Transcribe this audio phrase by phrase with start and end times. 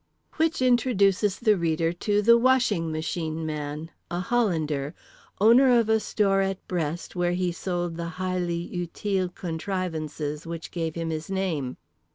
[0.39, 4.95] _"Which introduces the reader to The Washing Machine Man, a Hollander,
[5.39, 10.95] owner of a store at Brest where he sold the highly utiles contrivances which gave
[10.95, 11.77] him his name.